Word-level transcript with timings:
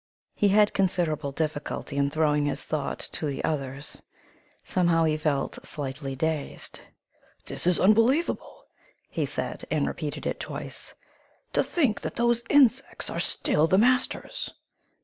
He 0.33 0.47
had 0.47 0.73
considerable 0.73 1.31
difficulty 1.31 1.95
in 1.95 2.09
throwing 2.09 2.45
his 2.45 2.63
thought 2.63 2.97
to 3.11 3.27
the 3.27 3.43
others; 3.43 4.01
somehow 4.63 5.03
he 5.03 5.15
felt 5.15 5.63
slightly 5.63 6.15
dazed. 6.15 6.79
"This 7.45 7.67
is 7.67 7.79
unbelievable!" 7.79 8.65
he 9.11 9.27
said, 9.27 9.63
and 9.69 9.85
repeated 9.85 10.25
it 10.25 10.39
twice. 10.39 10.95
"To 11.53 11.63
think 11.63 12.01
that 12.01 12.15
those 12.15 12.41
insects 12.49 13.11
are 13.11 13.19
still 13.19 13.67
the 13.67 13.77
masters!" 13.77 14.49